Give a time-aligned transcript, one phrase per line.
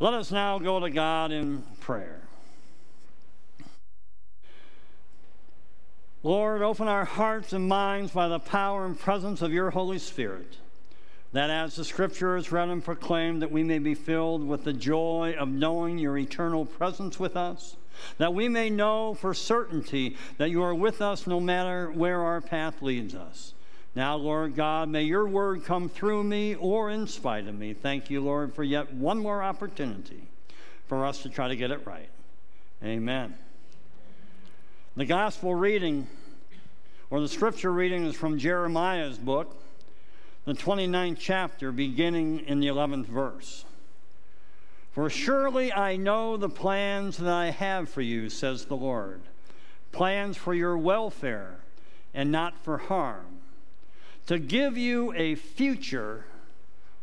[0.00, 2.20] Let us now go to God in prayer.
[6.22, 10.58] Lord, open our hearts and minds by the power and presence of your Holy Spirit,
[11.32, 14.72] that as the Scripture is read and proclaimed, that we may be filled with the
[14.72, 17.76] joy of knowing your eternal presence with us,
[18.18, 22.40] that we may know for certainty that you are with us no matter where our
[22.40, 23.52] path leads us.
[23.94, 27.74] Now, Lord God, may your word come through me or in spite of me.
[27.74, 30.28] Thank you, Lord, for yet one more opportunity
[30.86, 32.08] for us to try to get it right.
[32.84, 33.34] Amen.
[34.96, 36.06] The gospel reading
[37.10, 39.56] or the scripture reading is from Jeremiah's book,
[40.44, 43.64] the 29th chapter, beginning in the 11th verse.
[44.92, 49.22] For surely I know the plans that I have for you, says the Lord
[49.90, 51.56] plans for your welfare
[52.12, 53.37] and not for harm,
[54.28, 56.26] to give you a future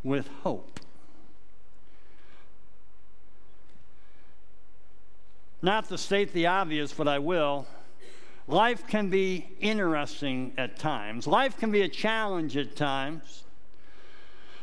[0.03, 0.79] with hope.
[5.63, 7.65] Not to state the obvious, but I will.
[8.47, 13.43] Life can be interesting at times, life can be a challenge at times.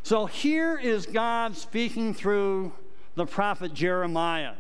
[0.05, 2.73] So here is God speaking through
[3.17, 4.55] the prophet Jeremiah,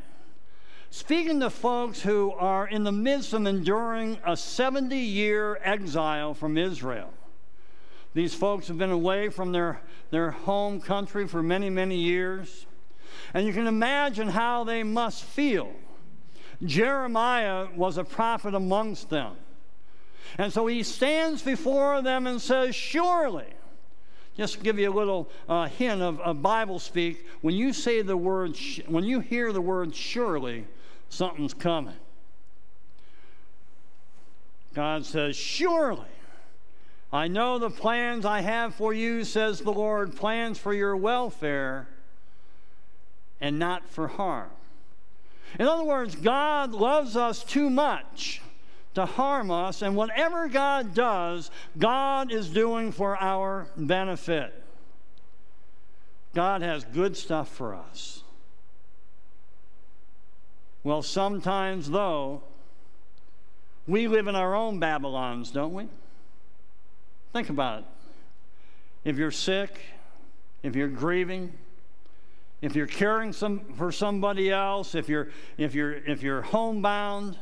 [0.90, 6.58] speaking to folks who are in the midst of enduring a 70 year exile from
[6.58, 7.12] Israel.
[8.14, 12.66] These folks have been away from their, their home country for many, many years.
[13.32, 15.72] And you can imagine how they must feel
[16.64, 19.34] Jeremiah was a prophet amongst them.
[20.38, 23.46] And so he stands before them and says, Surely,
[24.36, 28.02] just to give you a little uh, hint of, of, Bible speak, when you say
[28.02, 30.66] the word, when you hear the word surely,
[31.08, 31.96] something's coming.
[34.74, 36.06] God says, Surely,
[37.12, 41.88] I know the plans I have for you, says the Lord, plans for your welfare
[43.41, 44.50] and not for harm
[45.58, 48.40] in other words, God loves us too much
[48.94, 54.52] to harm us, and whatever God does, God is doing for our benefit.
[56.34, 58.23] God has good stuff for us.
[60.84, 62.42] Well, sometimes, though,
[63.86, 65.89] we live in our own Babylons, don't we?
[67.32, 67.84] Think about it.
[69.04, 69.80] If you're sick,
[70.62, 71.52] if you're grieving,
[72.60, 75.28] if you're caring some, for somebody else, if you're,
[75.58, 77.36] if you're, if you're homebound,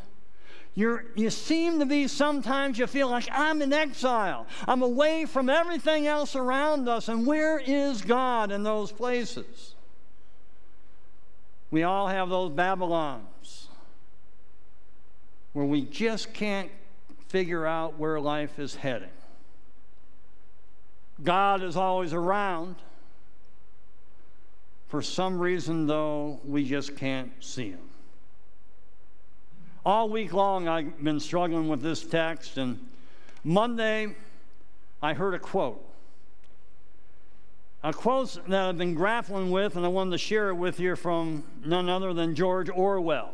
[0.74, 4.46] you're, you seem to be sometimes you feel like I'm in exile.
[4.66, 7.08] I'm away from everything else around us.
[7.08, 9.74] And where is God in those places?
[11.70, 13.68] We all have those Babylons
[15.52, 16.70] where we just can't
[17.28, 19.10] figure out where life is heading.
[21.22, 22.76] God is always around.
[24.88, 27.90] For some reason, though, we just can't see him.
[29.84, 32.78] All week long, I've been struggling with this text, and
[33.44, 34.14] Monday,
[35.00, 35.82] I heard a quote.
[37.82, 40.96] A quote that I've been grappling with, and I wanted to share it with you
[40.96, 43.32] from none other than George Orwell.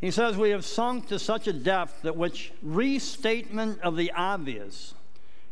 [0.00, 4.94] He says, We have sunk to such a depth that which restatement of the obvious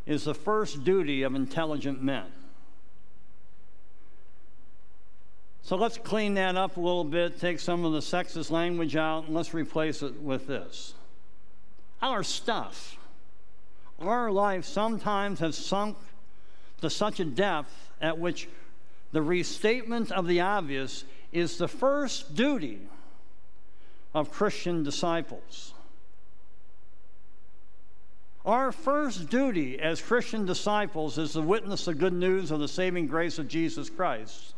[0.09, 2.25] is the first duty of intelligent men.
[5.63, 9.27] So let's clean that up a little bit, take some of the sexist language out,
[9.27, 10.95] and let's replace it with this.
[12.01, 12.97] Our stuff,
[14.01, 15.99] our life sometimes has sunk
[16.81, 18.49] to such a depth at which
[19.13, 22.81] the restatement of the obvious is the first duty
[24.15, 25.75] of Christian disciples.
[28.49, 33.07] Our first duty as Christian disciples is to witness the good news of the saving
[33.07, 34.55] grace of Jesus Christ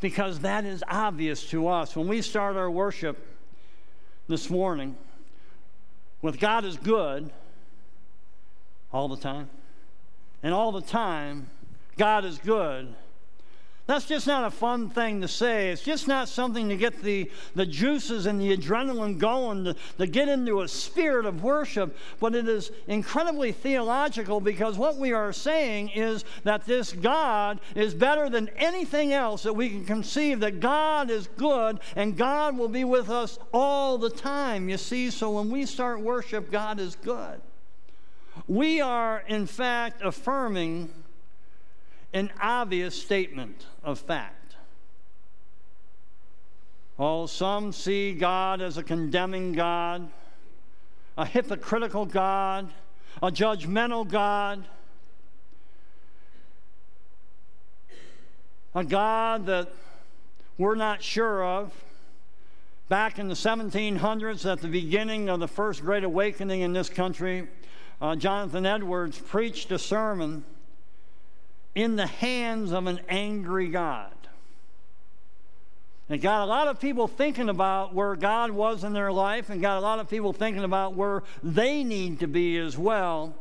[0.00, 1.96] because that is obvious to us.
[1.96, 3.18] When we start our worship
[4.28, 4.96] this morning
[6.22, 7.28] with God is good
[8.92, 9.50] all the time,
[10.44, 11.50] and all the time,
[11.96, 12.94] God is good
[13.88, 15.70] that's just not a fun thing to say.
[15.70, 20.06] It's just not something to get the, the juices and the adrenaline going, to, to
[20.06, 21.96] get into a spirit of worship.
[22.20, 27.94] But it is incredibly theological because what we are saying is that this God is
[27.94, 32.68] better than anything else that we can conceive, that God is good and God will
[32.68, 34.68] be with us all the time.
[34.68, 37.40] You see, so when we start worship, God is good.
[38.46, 40.90] We are, in fact, affirming
[42.12, 44.56] an obvious statement of fact.
[46.98, 50.10] Oh, some see God as a condemning God,
[51.16, 52.72] a hypocritical God,
[53.22, 54.64] a judgmental God.
[58.74, 59.72] a God that
[60.56, 61.72] we're not sure of.
[62.88, 67.48] Back in the 1700s, at the beginning of the first Great Awakening in this country,
[68.00, 70.44] uh, Jonathan Edwards preached a sermon
[71.78, 74.12] in the hands of an angry God.
[76.08, 79.62] It got a lot of people thinking about where God was in their life and
[79.62, 83.32] got a lot of people thinking about where they need to be as well.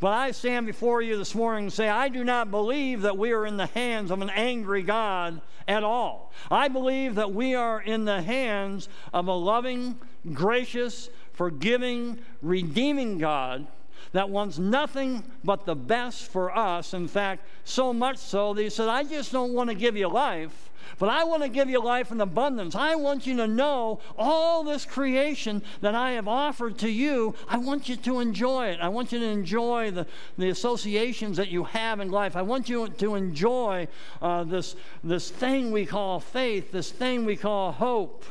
[0.00, 3.32] But I stand before you this morning and say, I do not believe that we
[3.32, 6.32] are in the hands of an angry God at all.
[6.50, 9.98] I believe that we are in the hands of a loving,
[10.32, 13.66] gracious, forgiving, redeeming God
[14.14, 16.94] that wants nothing but the best for us.
[16.94, 20.08] In fact, so much so that He said, I just don't want to give you
[20.08, 20.70] life.
[21.00, 22.76] But I want to give you life in abundance.
[22.76, 27.34] I want you to know all this creation that I have offered to you.
[27.48, 28.78] I want you to enjoy it.
[28.80, 30.06] I want you to enjoy the,
[30.38, 32.36] the associations that you have in life.
[32.36, 33.88] I want you to enjoy
[34.22, 38.24] uh, this, this thing we call faith, this thing we call hope.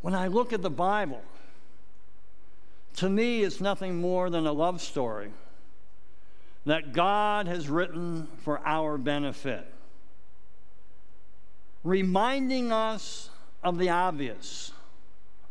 [0.00, 1.20] When I look at the Bible,
[2.96, 5.30] to me, it's nothing more than a love story
[6.64, 9.66] that God has written for our benefit,
[11.84, 13.30] reminding us
[13.62, 14.72] of the obvious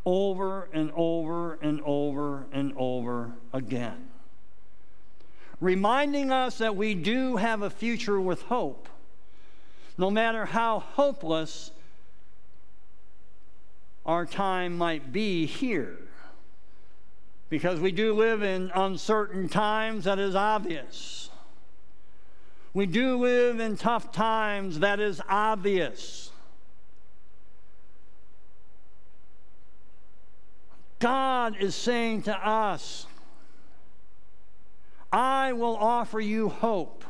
[0.06, 4.10] over and over and over and over again.
[5.62, 8.90] Reminding us that we do have a future with hope,
[9.98, 11.72] no matter how hopeless
[14.06, 15.98] our time might be here
[17.50, 21.30] because we do live in uncertain times, that is obvious.
[22.74, 26.32] We do live in tough times, that is obvious.
[31.00, 33.06] God is saying to us,
[35.12, 37.06] I will offer you hope.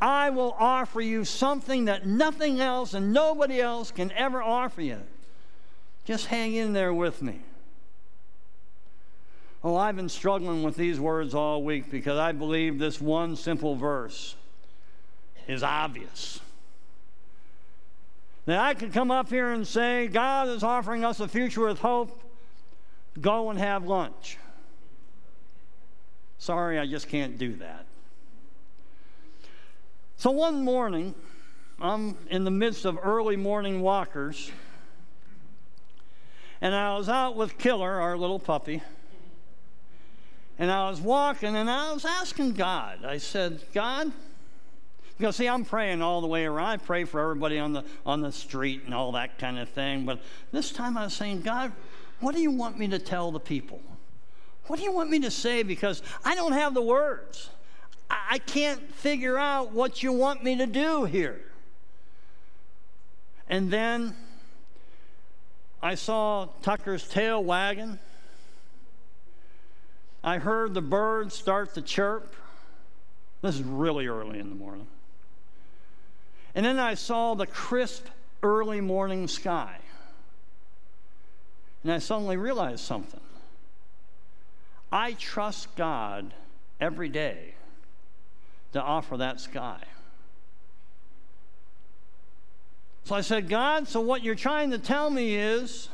[0.00, 5.00] I will offer you something that nothing else and nobody else can ever offer you.
[6.04, 7.40] Just hang in there with me.
[9.66, 13.74] Oh, I've been struggling with these words all week because I believe this one simple
[13.74, 14.36] verse
[15.48, 16.38] is obvious.
[18.44, 21.78] That I could come up here and say, God is offering us a future with
[21.78, 22.20] hope,
[23.18, 24.36] go and have lunch.
[26.36, 27.86] Sorry, I just can't do that.
[30.18, 31.14] So one morning,
[31.80, 34.52] I'm in the midst of early morning walkers,
[36.60, 38.82] and I was out with Killer, our little puppy.
[40.58, 43.04] And I was walking and I was asking God.
[43.04, 44.12] I said, God,
[45.18, 46.66] because see, I'm praying all the way around.
[46.66, 50.04] I pray for everybody on the on the street and all that kind of thing.
[50.04, 50.20] But
[50.52, 51.72] this time I was saying, God,
[52.20, 53.80] what do you want me to tell the people?
[54.66, 55.62] What do you want me to say?
[55.62, 57.50] Because I don't have the words.
[58.10, 61.40] I can't figure out what you want me to do here.
[63.48, 64.16] And then
[65.82, 67.98] I saw Tucker's tail wagging.
[70.24, 72.34] I heard the birds start to chirp.
[73.42, 74.86] This is really early in the morning.
[76.54, 78.06] And then I saw the crisp
[78.42, 79.76] early morning sky.
[81.82, 83.20] And I suddenly realized something.
[84.90, 86.32] I trust God
[86.80, 87.52] every day
[88.72, 89.82] to offer that sky.
[93.04, 95.90] So I said, God, so what you're trying to tell me is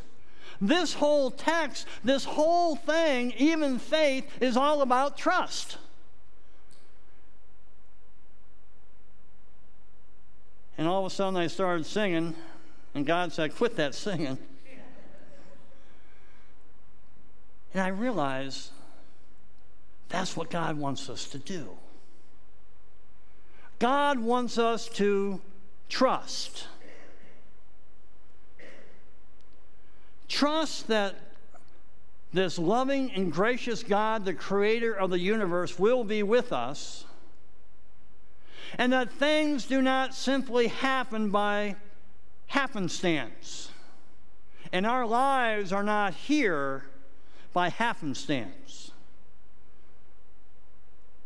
[0.60, 5.78] this whole text, this whole thing, even faith, is all about trust.
[10.76, 12.34] And all of a sudden I started singing,
[12.94, 14.38] and God said, Quit that singing.
[17.72, 18.70] And I realized
[20.08, 21.68] that's what God wants us to do.
[23.78, 25.40] God wants us to
[25.88, 26.66] trust.
[30.30, 31.16] Trust that
[32.32, 37.04] this loving and gracious God, the creator of the universe, will be with us,
[38.78, 41.74] and that things do not simply happen by
[42.46, 43.72] happenstance.
[44.72, 46.84] And our lives are not here
[47.52, 48.92] by happenstance.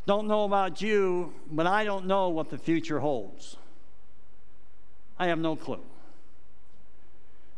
[0.06, 3.56] Don't know about you, but I don't know what the future holds.
[5.18, 5.82] I have no clue.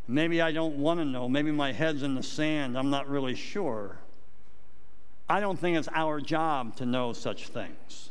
[0.07, 1.27] Maybe I don't want to know.
[1.27, 2.77] Maybe my head's in the sand.
[2.77, 3.97] I'm not really sure.
[5.29, 8.09] I don't think it's our job to know such things.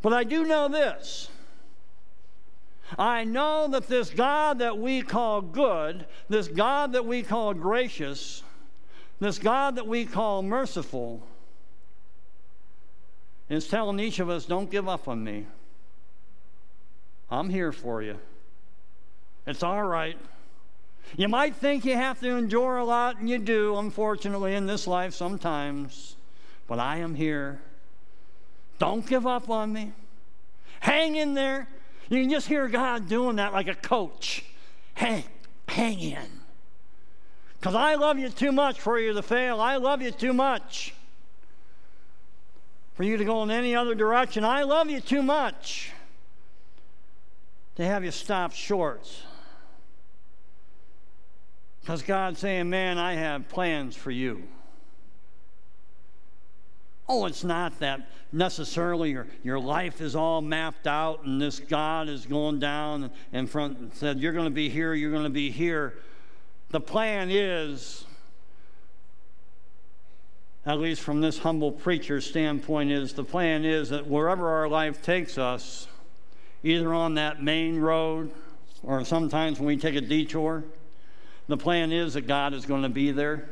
[0.00, 1.28] But I do know this.
[2.98, 8.42] I know that this God that we call good, this God that we call gracious,
[9.20, 11.20] this God that we call merciful,
[13.50, 15.46] is telling each of us, don't give up on me.
[17.30, 18.18] I'm here for you.
[19.46, 20.18] It's all right.
[21.16, 24.86] You might think you have to endure a lot, and you do, unfortunately, in this
[24.86, 26.16] life sometimes.
[26.66, 27.60] But I am here.
[28.78, 29.92] Don't give up on me.
[30.80, 31.66] Hang in there.
[32.08, 34.44] You can just hear God doing that like a coach.
[34.94, 35.24] Hang,
[35.66, 36.26] hang in.
[37.58, 39.60] Because I love you too much for you to fail.
[39.60, 40.94] I love you too much
[42.94, 44.44] for you to go in any other direction.
[44.44, 45.92] I love you too much
[47.78, 49.08] to have you stop short.
[51.80, 54.42] Because God's saying, Man, I have plans for you.
[57.08, 62.08] Oh, it's not that necessarily your, your life is all mapped out and this God
[62.08, 65.30] is going down in front and said, You're going to be here, you're going to
[65.30, 65.94] be here.
[66.70, 68.04] The plan is,
[70.66, 75.00] at least from this humble preacher's standpoint, is the plan is that wherever our life
[75.00, 75.86] takes us,
[76.62, 78.30] either on that main road
[78.82, 80.64] or sometimes when we take a detour,
[81.46, 83.48] the plan is that God is going to be there.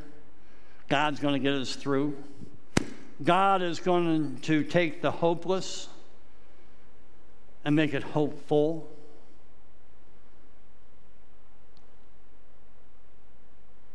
[0.89, 2.17] God's going to get us through.
[3.23, 5.89] God is going to take the hopeless
[7.65, 8.89] and make it hopeful.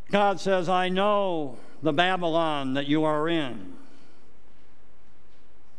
[0.09, 3.73] God says, I know the Babylon that you are in,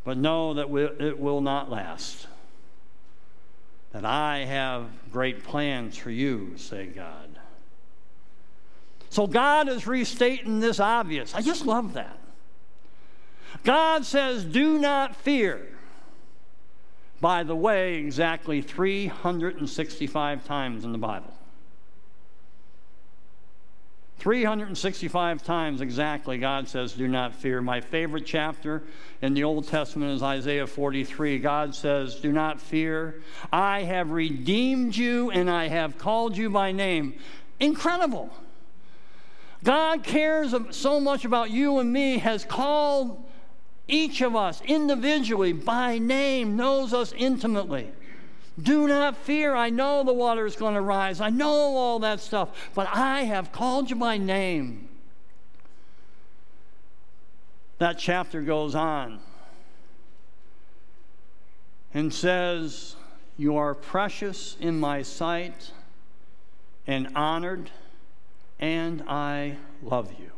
[0.05, 0.71] but know that
[1.01, 2.27] it will not last.
[3.93, 7.39] That I have great plans for you, say God.
[9.11, 11.35] So God is restating this obvious.
[11.35, 12.19] I just love that.
[13.65, 15.69] God says, Do not fear.
[17.21, 21.33] By the way, exactly 365 times in the Bible.
[24.23, 27.61] 365 times exactly, God says, Do not fear.
[27.61, 28.85] My favorite chapter
[29.21, 31.41] in the Old Testament is Isaiah 43.
[31.41, 33.21] God says, Do not fear.
[33.53, 37.15] I have redeemed you and I have called you by name.
[37.59, 38.31] Incredible.
[39.65, 43.29] God cares so much about you and me, has called
[43.89, 47.91] each of us individually by name, knows us intimately.
[48.61, 49.55] Do not fear.
[49.55, 51.21] I know the water is going to rise.
[51.21, 54.89] I know all that stuff, but I have called you by name.
[57.79, 59.21] That chapter goes on
[61.95, 62.97] and says,
[63.39, 65.73] You are precious in my sight
[66.87, 67.71] and honored,
[68.61, 70.31] and I love you.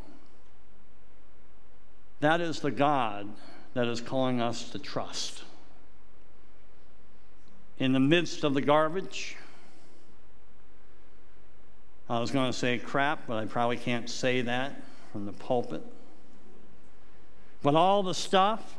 [2.21, 3.29] That is the God
[3.75, 5.43] that is calling us to trust
[7.79, 9.37] in the midst of the garbage.
[12.09, 15.83] I was going to say crap, but I probably can't say that from the pulpit.
[17.63, 18.77] But all the stuff,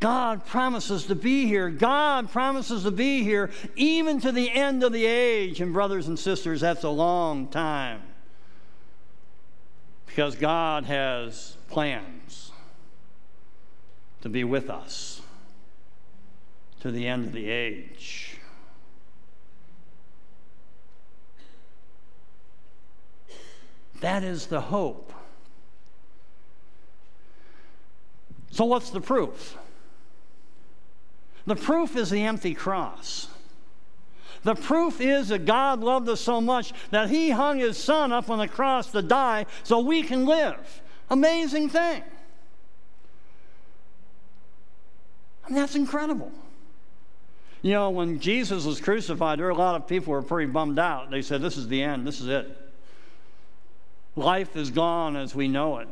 [0.00, 1.68] God promises to be here.
[1.68, 5.60] God promises to be here even to the end of the age.
[5.60, 8.00] And, brothers and sisters, that's a long time.
[10.06, 12.52] Because God has plans
[14.22, 15.20] to be with us
[16.84, 18.36] to the end of the age.
[24.02, 25.10] That is the hope.
[28.50, 29.56] So, what's the proof?
[31.46, 33.28] The proof is the empty cross.
[34.42, 38.28] The proof is that God loved us so much that He hung His Son up
[38.28, 40.82] on the cross to die so we can live.
[41.08, 42.02] Amazing thing.
[45.46, 46.30] I mean, that's incredible.
[47.64, 50.52] You know, when Jesus was crucified, there were a lot of people who were pretty
[50.52, 51.10] bummed out.
[51.10, 52.60] They said, This is the end, this is it.
[54.16, 55.88] Life is gone as we know it.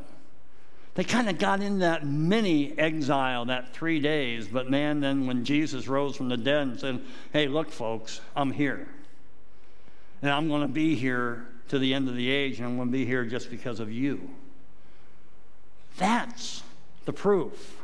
[0.96, 4.46] They kind of got in that mini exile, that three days.
[4.46, 7.00] But man, then when Jesus rose from the dead and said,
[7.32, 8.86] Hey, look, folks, I'm here.
[10.20, 12.88] And I'm going to be here to the end of the age, and I'm going
[12.88, 14.28] to be here just because of you.
[15.96, 16.64] That's
[17.06, 17.81] the proof.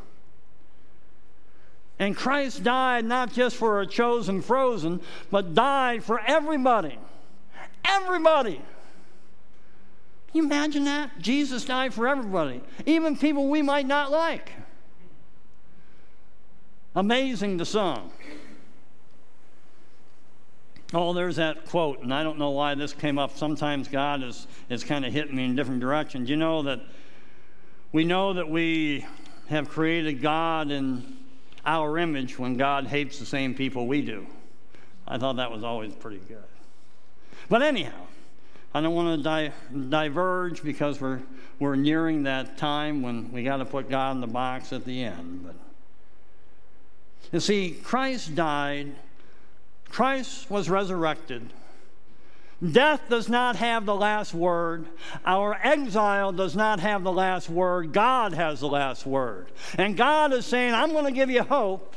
[1.98, 5.00] And Christ died not just for a chosen frozen,
[5.30, 6.98] but died for everybody.
[7.84, 8.54] Everybody.
[8.54, 8.64] Can
[10.34, 11.18] you imagine that?
[11.18, 14.52] Jesus died for everybody, even people we might not like.
[16.94, 18.12] Amazing the song.
[20.94, 23.36] Oh, there's that quote, and I don't know why this came up.
[23.36, 26.30] Sometimes God is, is kind of hitting me in different directions.
[26.30, 26.80] You know that
[27.92, 29.04] we know that we
[29.48, 31.17] have created God in
[31.68, 34.26] our image when God hates the same people we do.
[35.06, 36.42] I thought that was always pretty good.
[37.50, 38.06] But anyhow,
[38.72, 39.52] I don't want to di-
[39.90, 41.20] diverge because we're,
[41.58, 45.02] we're nearing that time when we got to put God in the box at the
[45.02, 45.44] end.
[45.44, 45.56] But
[47.32, 48.94] you see, Christ died,
[49.90, 51.52] Christ was resurrected.
[52.72, 54.86] Death does not have the last word.
[55.24, 57.92] Our exile does not have the last word.
[57.92, 59.52] God has the last word.
[59.76, 61.94] And God is saying, I'm going to give you hope.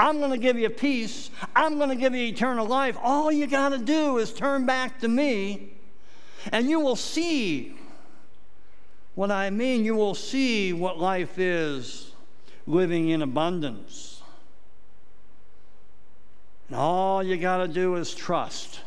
[0.00, 1.30] I'm going to give you peace.
[1.54, 2.96] I'm going to give you eternal life.
[3.00, 5.72] All you got to do is turn back to me,
[6.50, 7.76] and you will see
[9.14, 9.84] what I mean.
[9.84, 12.12] You will see what life is
[12.66, 14.22] living in abundance.
[16.68, 18.80] And all you got to do is trust.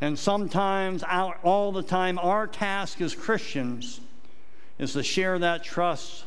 [0.00, 4.00] And sometimes, our, all the time, our task as Christians
[4.78, 6.24] is to share that trust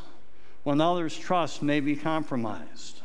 [0.62, 3.00] when others' trust may be compromised.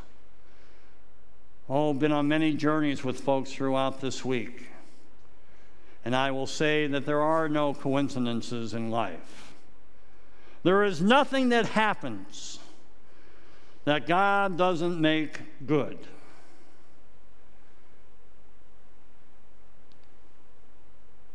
[1.69, 4.67] Oh, been on many journeys with folks throughout this week.
[6.05, 9.53] And I will say that there are no coincidences in life.
[10.63, 12.59] There is nothing that happens
[13.85, 15.97] that God doesn't make good.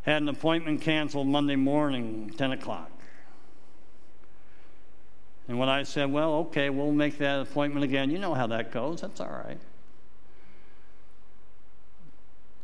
[0.02, 2.90] Had an appointment canceled Monday morning, 10 o'clock.
[5.48, 8.72] And when I said, well, okay, we'll make that appointment again, you know how that
[8.72, 9.58] goes, that's all right.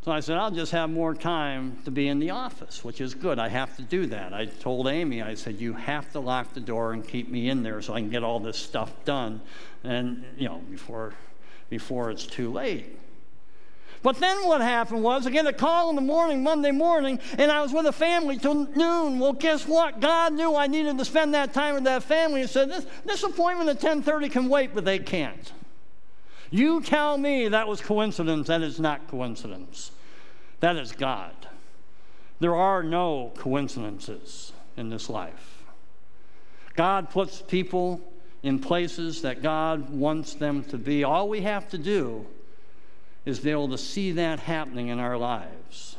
[0.04, 3.14] So I said, I'll just have more time to be in the office, which is
[3.14, 3.38] good.
[3.38, 4.33] I have to do that.
[4.33, 7.62] I told Amy, I said, you have to lock the door and keep me in
[7.62, 9.42] there so I can get all this stuff done
[9.85, 11.14] and, you know, before,
[11.68, 12.99] before it's too late.
[14.02, 17.50] But then what happened was I get a call in the morning, Monday morning, and
[17.50, 19.19] I was with a family till noon.
[19.19, 20.00] Well, guess what?
[20.00, 23.23] God knew I needed to spend that time with that family and said, this, this
[23.23, 25.52] appointment at 1030 can wait, but they can't.
[26.50, 28.47] You tell me that was coincidence.
[28.47, 29.90] That is not coincidence.
[30.61, 31.35] That is God.
[32.40, 35.64] There are no coincidences in this life.
[36.76, 38.00] God puts people
[38.43, 41.03] in places that God wants them to be.
[41.03, 42.27] All we have to do
[43.29, 45.97] is be able to see that happening in our lives.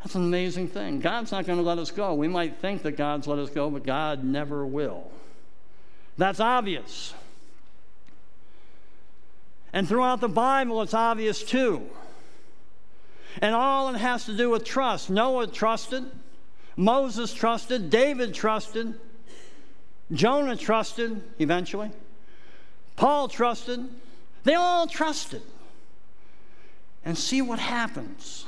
[0.00, 0.98] That's an amazing thing.
[0.98, 2.14] God's not going to let us go.
[2.14, 5.08] We might think that God's let us go, but God never will.
[6.16, 7.14] That's obvious.
[9.72, 11.88] And throughout the Bible, it's obvious too.
[13.40, 15.10] And all it has to do with trust.
[15.10, 16.06] Noah trusted,
[16.76, 18.94] Moses trusted, David trusted,
[20.10, 21.90] Jonah trusted eventually,
[22.96, 23.88] Paul trusted.
[24.44, 25.42] They all trusted.
[27.04, 28.44] And see what happens.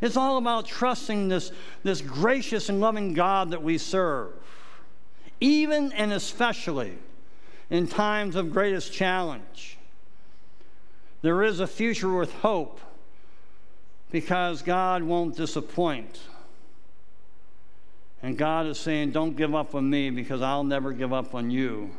[0.00, 4.32] It's all about trusting this, this gracious and loving God that we serve,
[5.40, 6.98] even and especially
[7.70, 9.78] in times of greatest challenge.
[11.22, 12.80] There is a future with hope
[14.10, 16.20] because God won't disappoint.
[18.22, 21.50] And God is saying, Don't give up on me because I'll never give up on
[21.50, 21.90] you.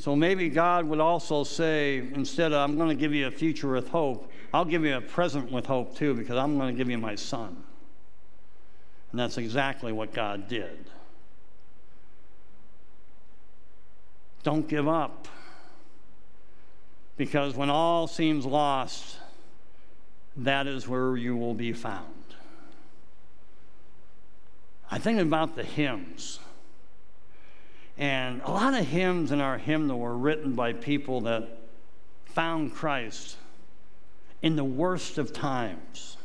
[0.00, 3.68] So maybe God would also say, instead of I'm going to give you a future
[3.68, 6.88] with hope, I'll give you a present with hope too because I'm going to give
[6.88, 7.62] you my son.
[9.10, 10.86] And that's exactly what God did.
[14.42, 15.28] Don't give up.
[17.18, 19.18] Because when all seems lost,
[20.34, 22.06] that is where you will be found.
[24.90, 26.38] I think about the hymns.
[28.00, 31.46] And a lot of hymns in our hymnal were written by people that
[32.24, 33.36] found Christ
[34.40, 36.16] in the worst of times.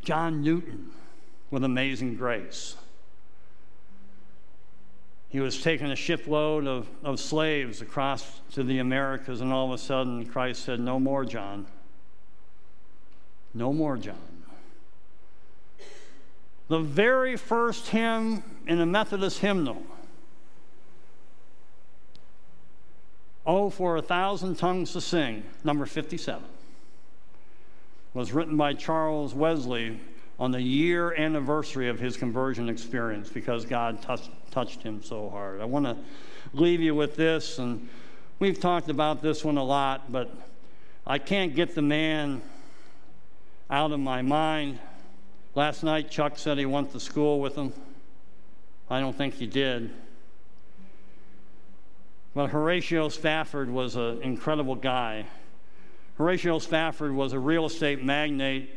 [0.00, 0.92] John Newton
[1.50, 2.76] with Amazing Grace.
[5.28, 9.72] He was taking a shipload of, of slaves across to the Americas, and all of
[9.72, 11.66] a sudden Christ said, No more, John.
[13.52, 14.37] No more, John.
[16.68, 19.82] The very first hymn in the Methodist hymnal
[23.48, 26.44] Oh, for a thousand tongues to sing, number 57,
[28.12, 29.98] was written by Charles Wesley
[30.38, 35.62] on the year anniversary of his conversion experience because God touched, touched him so hard.
[35.62, 35.96] I want to
[36.52, 37.88] leave you with this, and
[38.38, 40.30] we've talked about this one a lot, but
[41.06, 42.42] I can't get the man
[43.70, 44.78] out of my mind.
[45.58, 47.72] Last night, Chuck said he went to school with him.
[48.88, 49.90] I don't think he did.
[52.32, 55.26] But Horatio Spafford was an incredible guy.
[56.16, 58.72] Horatio Spafford was a real estate magnate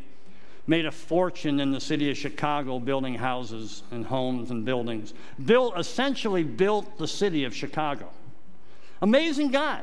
[0.65, 5.13] made a fortune in the city of Chicago building houses and homes and buildings.
[5.45, 8.09] Built, essentially built the city of Chicago.
[9.03, 9.81] Amazing guy.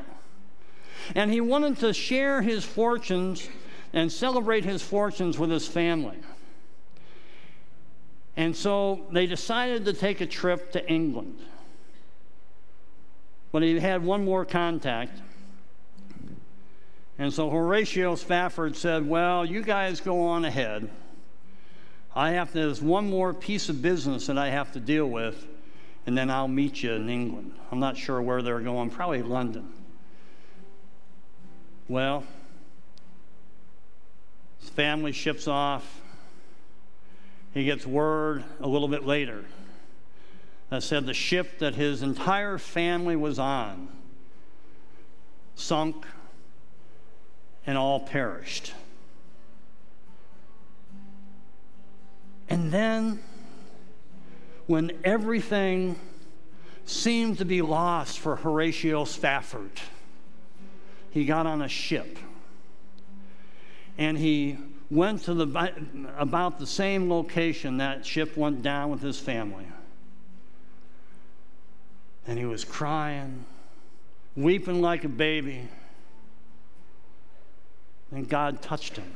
[1.15, 3.47] And he wanted to share his fortunes
[3.93, 6.17] and celebrate his fortunes with his family.
[8.39, 11.39] And so they decided to take a trip to England.
[13.51, 15.19] But he had one more contact.
[17.17, 20.89] And so Horatio Spafford said, Well, you guys go on ahead.
[22.15, 25.45] I have to, there's one more piece of business that I have to deal with,
[26.05, 27.51] and then I'll meet you in England.
[27.73, 29.67] I'm not sure where they're going, probably London.
[31.89, 32.23] Well,
[34.61, 35.99] his family ships off.
[37.53, 39.43] He gets word a little bit later
[40.69, 43.89] that said the ship that his entire family was on
[45.55, 46.05] sunk
[47.65, 48.73] and all perished.
[52.49, 53.19] And then,
[54.65, 55.99] when everything
[56.85, 59.71] seemed to be lost for Horatio Spafford,
[61.11, 62.17] he got on a ship
[63.97, 64.57] and he
[64.91, 65.69] went to the
[66.17, 69.67] about the same location that ship went down with his family.
[72.27, 73.45] And he was crying
[74.35, 75.67] weeping like a baby.
[78.11, 79.11] And god touched him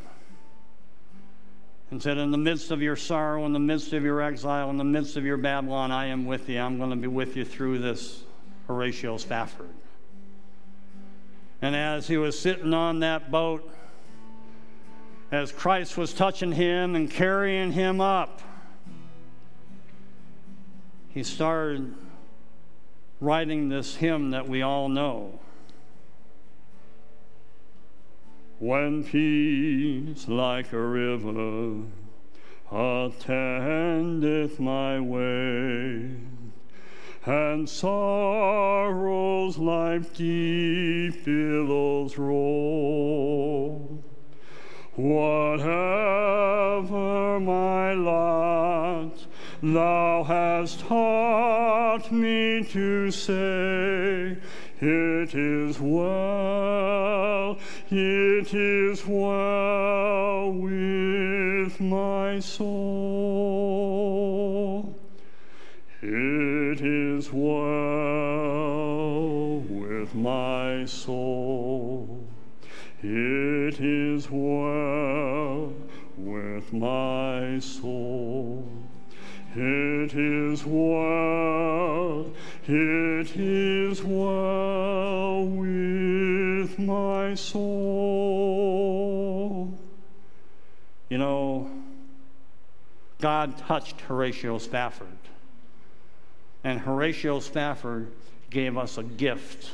[1.90, 4.78] and said in the midst of your sorrow in the midst of your exile in
[4.78, 6.60] the midst of your babylon i am with you.
[6.60, 8.24] I'm going to be with you through this
[8.68, 9.70] horatio spafford.
[11.62, 13.70] And as he was sitting on that boat,
[15.34, 18.42] as Christ was touching him and carrying him up,
[21.10, 21.96] he started
[23.20, 25.40] writing this hymn that we all know.
[28.60, 31.82] When peace like a river
[32.72, 36.12] attendeth my way,
[37.26, 43.93] and sorrow's like deep billows roll.
[44.96, 45.70] Whatever
[47.40, 49.26] my lot,
[49.64, 54.38] thou hast taught me to say,
[54.80, 57.58] it is well,
[57.90, 63.74] it is well with my soul.
[66.04, 67.64] It is well
[69.58, 72.28] with my soul.
[73.02, 74.53] It is well
[77.54, 78.68] my soul.
[79.56, 82.26] It is well,
[82.68, 87.62] it is well with my soul.
[91.10, 91.70] You know,
[93.22, 95.08] God touched Horatio Spafford.
[96.64, 98.12] And Horatio Spafford
[98.50, 99.70] gave us a gift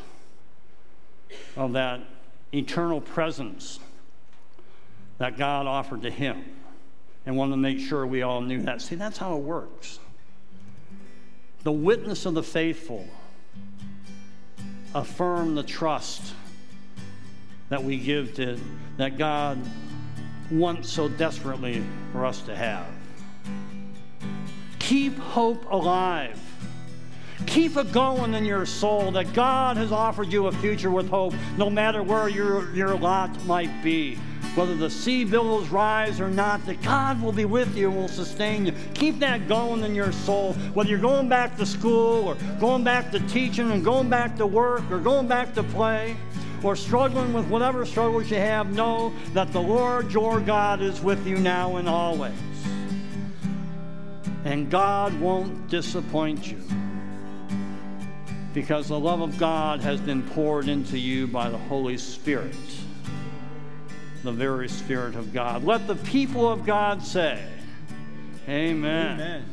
[1.56, 2.02] of that
[2.54, 3.80] eternal presence
[5.20, 6.44] that God offered to him
[7.26, 8.82] and wanted to make sure we all knew that.
[8.82, 10.00] See, that's how it works.
[11.64, 13.06] The witness of the faithful
[14.96, 16.34] affirm the trust
[17.70, 18.60] that we give to
[18.98, 19.60] that God
[20.52, 22.86] wants so desperately for us to have.
[24.80, 26.40] Keep hope alive.
[27.46, 31.34] Keep it going in your soul that God has offered you a future with hope,
[31.58, 34.18] no matter where your, your lot might be.
[34.56, 38.08] Whether the sea billows rise or not, that God will be with you and will
[38.08, 38.74] sustain you.
[38.94, 40.54] Keep that going in your soul.
[40.74, 44.46] Whether you're going back to school or going back to teaching and going back to
[44.46, 46.18] work or going back to play
[46.64, 51.26] or struggling with whatever struggles you have, know that the Lord your God is with
[51.26, 52.34] you now and always.
[54.46, 56.62] And God won't disappoint you
[58.54, 62.56] because the love of God has been poured into you by the Holy Spirit,
[64.24, 65.64] the very Spirit of God.
[65.64, 67.44] Let the people of God say,
[68.48, 69.14] Amen.
[69.14, 69.46] Amen.